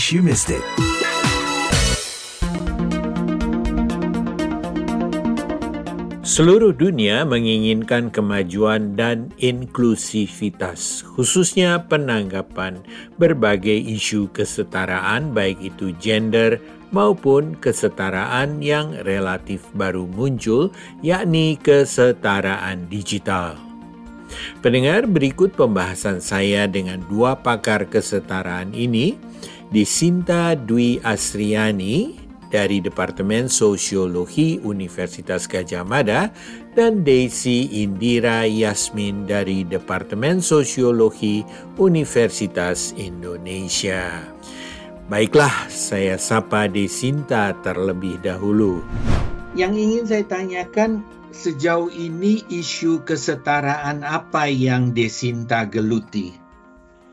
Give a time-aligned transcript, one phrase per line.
[0.00, 0.24] case you.
[6.30, 12.80] Seluruh dunia menginginkan kemajuan dan inklusivitas, khususnya penanggapan
[13.18, 16.62] berbagai isu kesetaraan, baik itu gender
[16.94, 20.70] maupun kesetaraan yang relatif baru muncul,
[21.02, 23.58] yakni kesetaraan digital.
[24.62, 29.18] Pendengar, berikut pembahasan saya dengan dua pakar kesetaraan ini,
[29.70, 32.18] di Sinta Dwi Asriani
[32.50, 36.34] dari Departemen Sosiologi Universitas Gajah Mada
[36.74, 41.46] dan Desi Indira Yasmin dari Departemen Sosiologi
[41.78, 44.26] Universitas Indonesia.
[45.06, 48.82] Baiklah, saya sapa Desinta terlebih dahulu.
[49.54, 50.90] Yang ingin saya tanyakan,
[51.30, 56.39] sejauh ini isu kesetaraan apa yang Desinta geluti?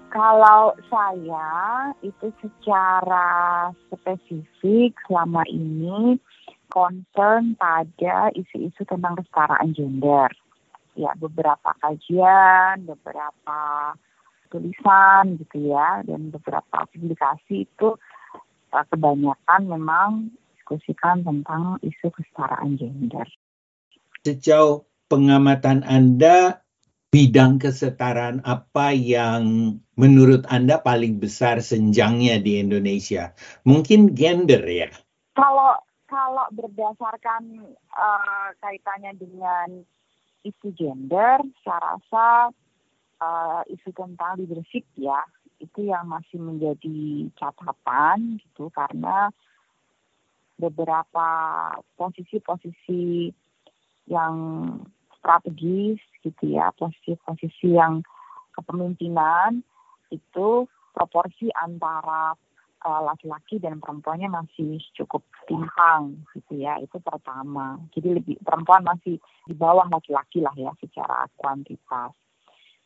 [0.08, 6.16] Kalau saya itu secara spesifik selama ini
[6.72, 10.32] concern pada isu-isu tentang kesetaraan gender.
[10.98, 13.94] Ya, beberapa kajian, beberapa
[14.49, 17.99] tulisan gitu ya, dan beberapa publikasi itu
[18.74, 20.12] eh, kebanyakan memang
[20.58, 23.27] diskusikan tentang isu kesetaraan gender.
[24.26, 26.64] Sejauh pengamatan Anda,
[27.08, 33.34] bidang kesetaraan apa yang menurut Anda paling besar senjangnya di Indonesia?
[33.65, 34.90] Mungkin gender ya?
[35.34, 35.76] Kalau
[36.07, 39.84] kalau berdasarkan uh, kaitannya dengan
[40.48, 42.27] isu gender, saya rasa
[43.20, 45.20] uh, isu tentang leadership ya
[45.57, 49.34] itu yang masih menjadi catatan gitu karena
[50.57, 51.29] beberapa
[51.98, 53.34] posisi-posisi
[54.09, 54.35] yang
[55.18, 58.05] strategis gitu ya posisi-posisi yang
[58.53, 59.65] kepemimpinan
[60.12, 62.34] itu proporsi antara
[62.86, 67.81] uh, laki-laki dan perempuannya masih cukup timpang gitu ya itu pertama.
[67.94, 72.14] Jadi lebih perempuan masih di bawah laki-laki lah ya secara kuantitas.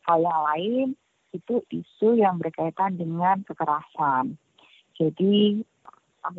[0.04, 0.86] Hal yang lain
[1.32, 4.36] itu isu yang berkaitan dengan kekerasan.
[4.96, 5.64] Jadi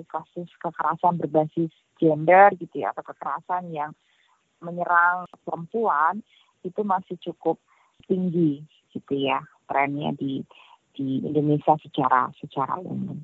[0.07, 3.91] kasus kekerasan berbasis gender gitu ya atau kekerasan yang
[4.63, 6.23] menyerang perempuan
[6.63, 7.59] itu masih cukup
[8.07, 8.63] tinggi
[8.95, 10.39] gitu ya trennya di
[10.93, 13.17] di Indonesia secara secara umum.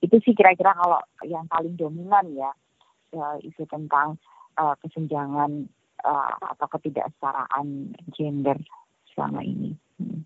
[0.00, 2.50] Itu sih kira-kira kalau yang paling dominan ya,
[3.12, 4.16] ya isu tentang
[4.56, 5.68] uh, kesenjangan
[6.02, 8.58] uh, atau ketidaksetaraan gender
[9.14, 9.74] selama ini.
[9.98, 10.22] Hmm.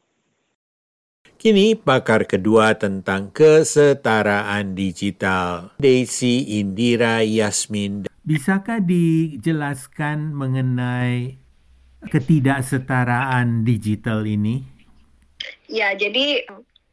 [1.43, 8.07] Kini pakar kedua tentang kesetaraan digital, Desi Indira Yasmin.
[8.23, 11.35] Bisakah dijelaskan mengenai
[12.07, 14.72] ketidaksetaraan digital ini?
[15.67, 16.45] Ya, jadi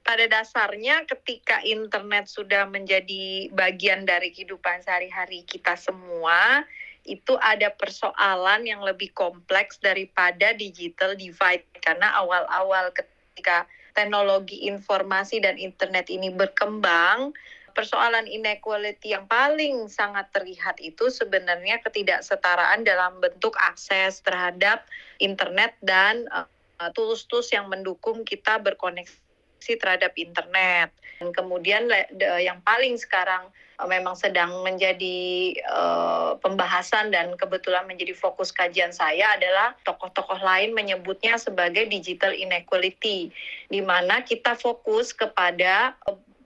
[0.01, 6.65] pada dasarnya ketika internet sudah menjadi bagian dari kehidupan sehari-hari kita semua,
[7.05, 11.65] itu ada persoalan yang lebih kompleks daripada digital divide.
[11.81, 17.33] Karena awal-awal ketika teknologi informasi dan internet ini berkembang,
[17.73, 24.83] persoalan inequality yang paling sangat terlihat itu sebenarnya ketidaksetaraan dalam bentuk akses terhadap
[25.21, 26.49] internet dan uh,
[26.95, 29.19] tools-tools yang mendukung kita berkoneksi
[29.59, 30.95] terhadap internet.
[31.19, 31.91] Dan kemudian
[32.40, 39.35] yang paling sekarang uh, memang sedang menjadi uh, pembahasan dan kebetulan menjadi fokus kajian saya
[39.35, 43.35] adalah tokoh-tokoh lain menyebutnya sebagai digital inequality,
[43.68, 46.00] di mana kita fokus kepada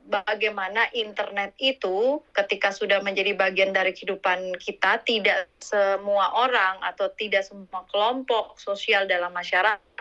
[0.10, 7.48] bagaimana internet itu ketika sudah menjadi bagian dari kehidupan kita tidak semua orang atau tidak
[7.48, 9.93] semua kelompok sosial dalam masyarakat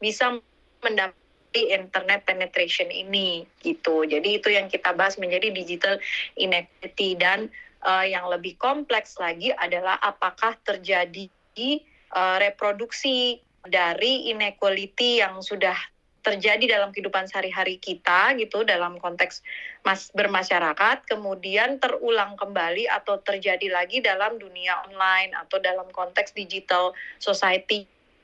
[0.00, 0.40] bisa
[0.80, 4.06] mendapati internet penetration ini gitu.
[4.06, 5.98] Jadi itu yang kita bahas menjadi digital
[6.38, 7.50] inequality dan
[7.84, 11.28] uh, yang lebih kompleks lagi adalah apakah terjadi
[12.14, 15.76] uh, reproduksi dari inequality yang sudah
[16.20, 19.40] terjadi dalam kehidupan sehari-hari kita gitu dalam konteks
[19.80, 26.92] mas bermasyarakat kemudian terulang kembali atau terjadi lagi dalam dunia online atau dalam konteks digital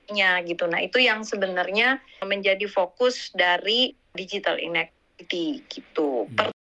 [0.07, 0.65] society-nya gitu.
[0.71, 6.31] Nah, itu yang sebenarnya menjadi fokus dari digital inequity gitu.
[6.31, 6.55] Per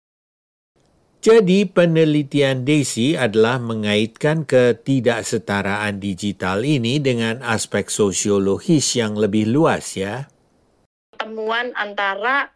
[1.26, 10.30] jadi penelitian Desi adalah mengaitkan ketidaksetaraan digital ini dengan aspek sosiologis yang lebih luas ya
[11.10, 12.54] pertemuan antara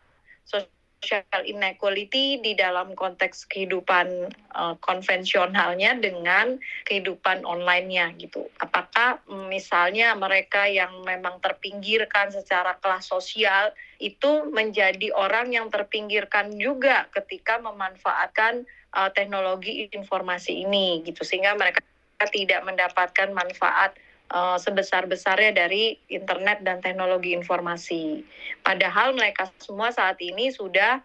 [1.01, 8.45] social inequality di dalam konteks kehidupan uh, konvensionalnya dengan kehidupan online-nya gitu.
[8.61, 17.09] Apakah misalnya mereka yang memang terpinggirkan secara kelas sosial itu menjadi orang yang terpinggirkan juga
[17.17, 21.81] ketika memanfaatkan uh, teknologi informasi ini gitu sehingga mereka
[22.29, 23.97] tidak mendapatkan manfaat
[24.31, 28.23] uh, sebesar-besarnya dari internet dan teknologi informasi.
[28.63, 31.03] Padahal mereka semua saat ini sudah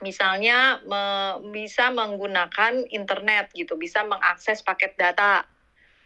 [0.00, 1.02] misalnya me,
[1.52, 5.44] bisa menggunakan internet gitu, bisa mengakses paket data.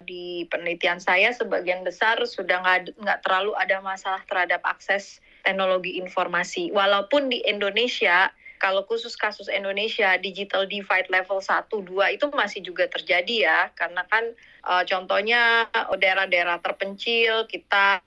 [0.04, 2.60] Di penelitian saya sebagian besar sudah
[2.98, 6.74] nggak terlalu ada masalah terhadap akses teknologi informasi.
[6.74, 8.28] Walaupun di Indonesia
[8.58, 13.60] kalau khusus kasus Indonesia digital divide level 1 2 itu masih juga terjadi ya.
[13.74, 14.24] Karena kan
[14.64, 18.00] uh, contohnya daerah-daerah terpencil kita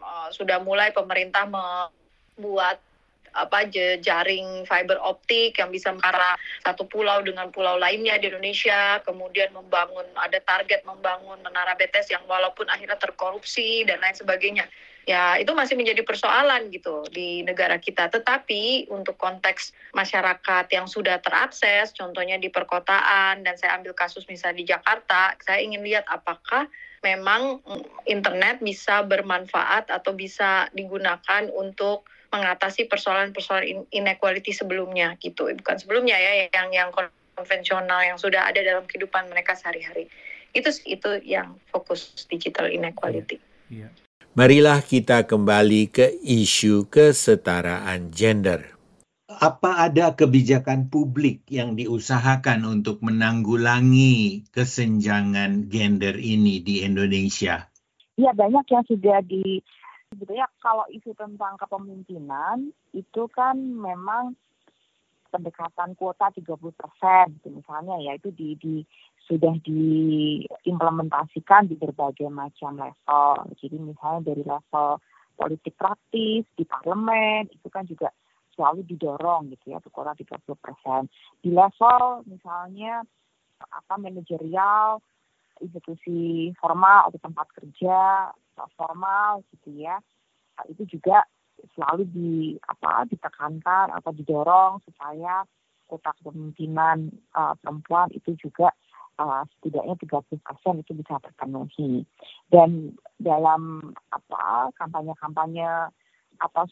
[0.00, 2.80] uh, sudah mulai pemerintah membuat
[3.36, 3.68] apa
[4.00, 10.06] jaring fiber optik yang bisa mengarah satu pulau dengan pulau lainnya di Indonesia, kemudian membangun
[10.16, 14.64] ada target membangun menara BTS yang walaupun akhirnya terkorupsi dan lain sebagainya
[15.08, 18.12] ya itu masih menjadi persoalan gitu di negara kita.
[18.12, 24.60] Tetapi untuk konteks masyarakat yang sudah terakses, contohnya di perkotaan dan saya ambil kasus misalnya
[24.60, 26.68] di Jakarta, saya ingin lihat apakah
[27.00, 27.64] memang
[28.04, 35.48] internet bisa bermanfaat atau bisa digunakan untuk mengatasi persoalan-persoalan inequality sebelumnya gitu.
[35.48, 36.90] Bukan sebelumnya ya yang yang
[37.32, 40.12] konvensional yang sudah ada dalam kehidupan mereka sehari-hari.
[40.52, 43.40] Itu itu yang fokus digital inequality.
[43.72, 43.88] Yeah.
[44.38, 48.70] Marilah kita kembali ke isu kesetaraan gender.
[49.26, 57.66] Apa ada kebijakan publik yang diusahakan untuk menanggulangi kesenjangan gender ini di Indonesia?
[58.14, 59.58] Ya banyak yang sudah di
[60.14, 64.38] sebetulnya kalau isu tentang kepemimpinan itu kan memang
[65.34, 66.46] pendekatan kuota 30
[66.78, 68.86] persen misalnya ya itu di, di
[69.28, 73.52] sudah diimplementasikan di berbagai macam level.
[73.60, 74.96] Jadi misalnya dari level
[75.36, 78.08] politik praktis di parlemen itu kan juga
[78.56, 81.12] selalu didorong gitu ya kurang 30 persen.
[81.44, 83.04] Di level misalnya
[83.60, 85.04] apa manajerial
[85.60, 88.32] institusi formal atau tempat kerja
[88.74, 90.02] formal gitu ya
[90.66, 91.22] itu juga
[91.74, 92.32] selalu di
[92.66, 95.42] apa ditekankan atau didorong supaya
[95.90, 98.70] kotak kepemimpinan uh, perempuan itu juga
[99.18, 102.06] uh, setidaknya 30 persen itu bisa terpenuhi.
[102.48, 105.92] Dan dalam apa kampanye-kampanye
[106.38, 106.70] atas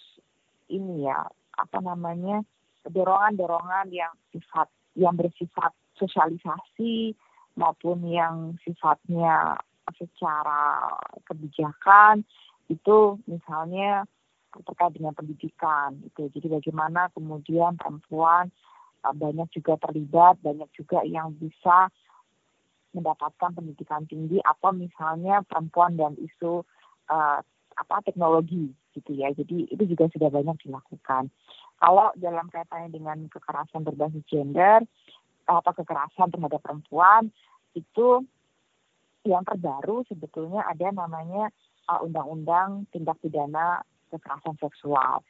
[0.70, 1.26] ini ya
[1.58, 2.42] apa namanya
[2.86, 7.16] dorongan-dorongan yang sifat yang bersifat sosialisasi
[7.58, 9.58] maupun yang sifatnya
[9.96, 10.92] secara
[11.26, 12.22] kebijakan
[12.68, 14.04] itu misalnya
[14.56, 18.48] terkait dengan pendidikan itu jadi bagaimana kemudian perempuan
[19.04, 21.92] uh, banyak juga terlibat banyak juga yang bisa
[22.96, 26.64] mendapatkan pendidikan tinggi atau misalnya perempuan dan isu
[27.12, 27.38] uh,
[27.76, 29.28] apa teknologi gitu ya.
[29.36, 31.28] Jadi itu juga sudah banyak dilakukan.
[31.76, 34.80] Kalau dalam kaitannya dengan kekerasan berbasis gender
[35.44, 37.28] atau kekerasan terhadap perempuan
[37.76, 38.24] itu
[39.28, 41.52] yang terbaru sebetulnya ada namanya
[41.92, 45.20] uh, undang-undang tindak pidana kekerasan seksual,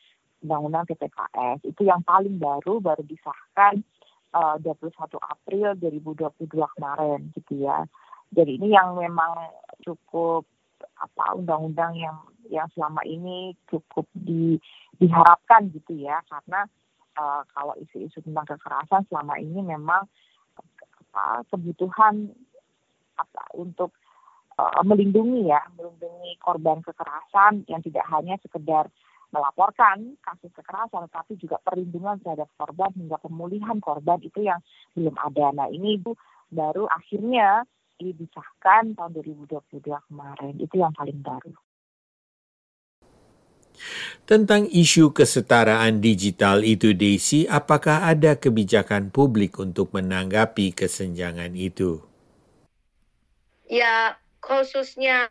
[0.45, 1.67] undang-undang TPKS.
[1.67, 3.83] Itu yang paling baru baru disahkan
[4.35, 4.91] uh, 21
[5.21, 7.87] April 2022 kemarin gitu ya.
[8.35, 9.55] Jadi ini yang memang
[9.87, 10.43] cukup
[10.97, 12.17] apa undang-undang yang
[12.51, 14.57] yang selama ini cukup di,
[14.97, 16.67] diharapkan gitu ya karena
[17.19, 20.07] uh, kalau isu-isu tentang kekerasan selama ini memang
[20.55, 22.31] apa, kebutuhan
[23.17, 23.93] apa untuk
[24.61, 28.89] uh, melindungi ya melindungi korban kekerasan yang tidak hanya sekedar
[29.35, 34.61] melaporkan kasus kekerasan, tapi juga perlindungan terhadap korban hingga pemulihan korban itu yang
[34.95, 35.53] belum ada.
[35.53, 36.15] Nah ini Bu
[36.53, 37.67] baru akhirnya
[37.97, 40.55] disahkan tahun 2022 kemarin.
[40.61, 41.57] Itu yang paling baru.
[44.25, 52.01] Tentang isu kesetaraan digital itu, Desi, apakah ada kebijakan publik untuk menanggapi kesenjangan itu?
[53.69, 55.29] Ya, khususnya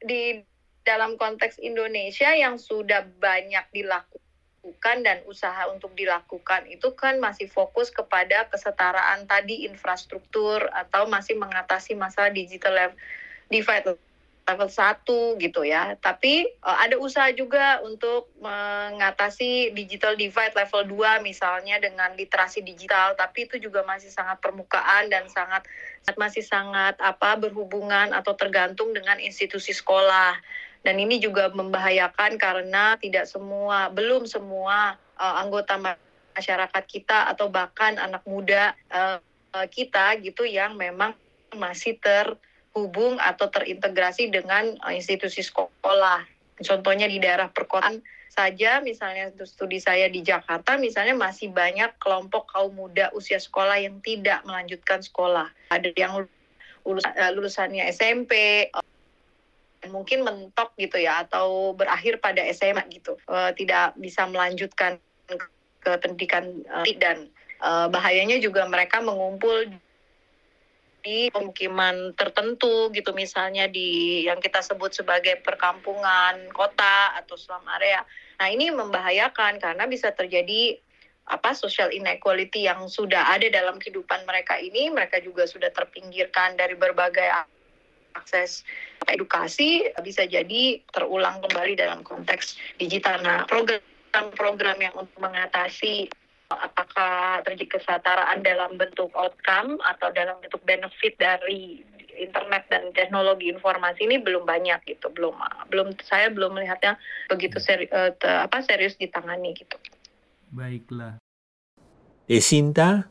[0.00, 0.40] di
[0.84, 7.88] dalam konteks Indonesia yang sudah banyak dilakukan dan usaha untuk dilakukan itu kan masih fokus
[7.88, 12.92] kepada kesetaraan tadi infrastruktur atau masih mengatasi masalah digital
[13.48, 13.96] divide
[14.44, 15.96] level 1 gitu ya.
[15.96, 23.16] Tapi uh, ada usaha juga untuk mengatasi digital divide level 2 misalnya dengan literasi digital,
[23.16, 25.64] tapi itu juga masih sangat permukaan dan sangat
[26.20, 30.36] masih sangat apa berhubungan atau tergantung dengan institusi sekolah
[30.84, 35.80] dan ini juga membahayakan karena tidak semua belum semua uh, anggota
[36.36, 39.18] masyarakat kita atau bahkan anak muda uh,
[39.72, 41.16] kita gitu yang memang
[41.56, 46.26] masih terhubung atau terintegrasi dengan institusi sekolah.
[46.58, 48.02] Contohnya di daerah perkotaan
[48.34, 54.02] saja, misalnya studi saya di Jakarta, misalnya masih banyak kelompok kaum muda usia sekolah yang
[54.02, 55.54] tidak melanjutkan sekolah.
[55.70, 56.26] Ada yang
[56.82, 58.66] lulus, lulusannya SMP,
[59.90, 63.18] mungkin mentok gitu ya atau berakhir pada SMA gitu.
[63.26, 65.00] Uh, tidak bisa melanjutkan
[65.80, 67.28] ke pendidikan uh, dan
[67.60, 69.68] uh, bahayanya juga mereka mengumpul
[71.04, 73.12] di pemukiman tertentu gitu.
[73.12, 78.00] Misalnya di yang kita sebut sebagai perkampungan kota atau slum area.
[78.40, 80.80] Nah, ini membahayakan karena bisa terjadi
[81.24, 84.88] apa social inequality yang sudah ada dalam kehidupan mereka ini.
[84.88, 87.28] Mereka juga sudah terpinggirkan dari berbagai
[88.14, 88.62] akses
[89.10, 93.20] edukasi bisa jadi terulang kembali dalam konteks digital.
[93.20, 96.08] Nah, program-program yang untuk mengatasi
[96.48, 101.82] apakah terjadi kesetaraan dalam bentuk outcome atau dalam bentuk benefit dari
[102.14, 105.10] internet dan teknologi informasi ini belum banyak gitu.
[105.10, 105.34] Belum
[105.68, 109.76] belum saya belum melihatnya begitu seri, uh, te, apa serius ditangani gitu.
[110.54, 111.18] Baiklah.
[112.24, 113.10] Desinta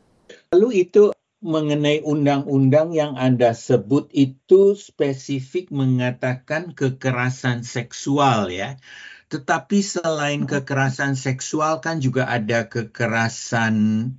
[0.50, 1.13] lalu itu
[1.44, 8.80] mengenai undang-undang yang Anda sebut itu spesifik mengatakan kekerasan seksual ya.
[9.28, 13.74] Tetapi selain kekerasan seksual kan juga ada kekerasan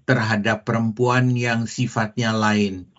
[0.05, 2.93] terhadap perempuan yang sifatnya lain.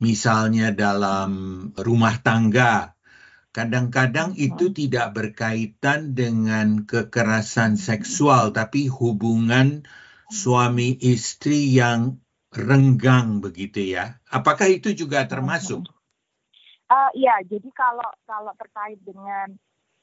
[0.00, 1.30] Misalnya dalam
[1.76, 2.96] rumah tangga.
[3.52, 9.88] Kadang-kadang itu tidak berkaitan dengan kekerasan seksual, tapi hubungan
[10.28, 12.20] suami istri yang
[12.56, 14.16] renggang begitu ya.
[14.32, 15.84] Apakah itu juga termasuk?
[16.86, 19.52] Uh, iya, jadi kalau kalau terkait dengan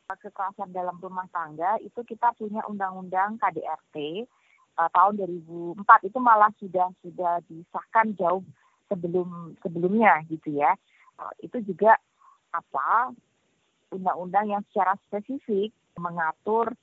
[0.03, 4.27] kekerasan dalam rumah tangga itu kita punya undang-undang KDRT
[4.77, 8.43] uh, tahun 2004 itu malah sudah sudah disahkan jauh
[8.91, 10.75] sebelum sebelumnya gitu ya.
[11.17, 11.98] Uh, itu juga
[12.51, 13.15] apa
[13.93, 16.74] undang-undang yang secara spesifik mengatur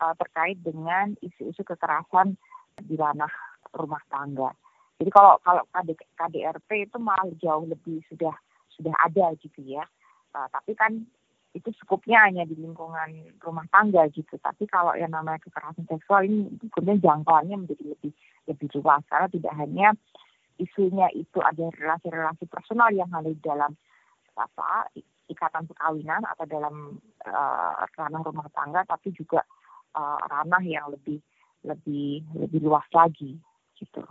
[0.00, 2.36] uh, terkait dengan isu-isu kekerasan
[2.80, 3.30] di ranah
[3.70, 4.50] rumah tangga.
[4.98, 8.34] Jadi kalau kalau KD, KDRT itu malah jauh lebih sudah
[8.74, 9.82] sudah ada gitu ya.
[10.34, 11.02] Uh, tapi kan
[11.54, 14.34] itu cukupnya hanya di lingkungan rumah tangga gitu.
[14.42, 18.12] Tapi kalau yang namanya kekerasan seksual ini kemudian jangkauannya menjadi lebih
[18.50, 19.88] lebih luas karena tidak hanya
[20.58, 23.74] isunya itu ada relasi-relasi personal yang ada di dalam
[24.34, 24.90] apa
[25.30, 29.42] ikatan perkawinan atau dalam uh, ranah rumah tangga, tapi juga
[29.94, 31.22] uh, ranah yang lebih
[31.64, 33.38] lebih lebih luas lagi
[33.78, 34.04] gitu.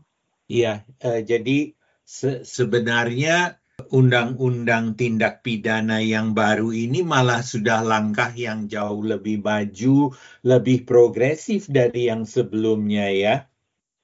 [0.47, 1.71] Iya, uh, jadi
[2.03, 10.13] se sebenarnya undang-undang tindak pidana yang baru ini malah sudah langkah yang jauh lebih maju,
[10.45, 13.35] lebih progresif dari yang sebelumnya ya.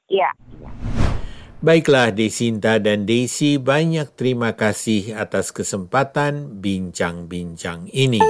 [0.10, 0.34] Iya.
[1.60, 8.24] Baiklah Desinta dan Desi, banyak terima kasih atas kesempatan bincang-bincang ini.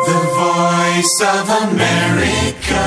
[0.00, 2.86] The Voice of America